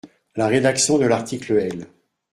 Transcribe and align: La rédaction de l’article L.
La 0.35 0.47
rédaction 0.47 0.97
de 0.97 1.05
l’article 1.05 1.53
L. 1.57 1.85